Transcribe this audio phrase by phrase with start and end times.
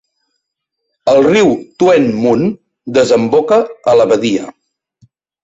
[1.11, 1.51] El riu
[1.83, 2.41] Tuen Mun
[2.97, 3.61] desemboca
[3.93, 4.51] a la badia.